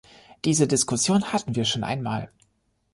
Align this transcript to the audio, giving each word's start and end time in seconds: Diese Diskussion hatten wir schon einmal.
Diese 0.45 0.65
Diskussion 0.67 1.25
hatten 1.25 1.55
wir 1.55 1.63
schon 1.63 1.83
einmal. 1.83 2.31